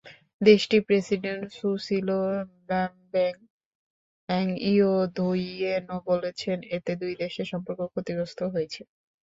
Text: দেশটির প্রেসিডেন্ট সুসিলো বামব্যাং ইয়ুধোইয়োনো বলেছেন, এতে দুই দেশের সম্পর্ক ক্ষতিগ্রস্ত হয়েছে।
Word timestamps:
দেশটির 0.41 0.81
প্রেসিডেন্ট 0.87 1.45
সুসিলো 1.57 2.17
বামব্যাং 2.67 3.33
ইয়ুধোইয়োনো 4.69 5.95
বলেছেন, 6.09 6.57
এতে 6.75 6.91
দুই 7.01 7.13
দেশের 7.23 7.47
সম্পর্ক 7.51 7.79
ক্ষতিগ্রস্ত 7.91 8.39
হয়েছে। 8.53 8.81